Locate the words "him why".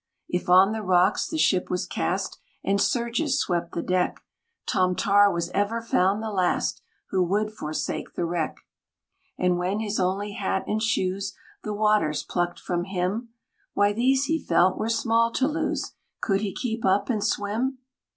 12.85-13.93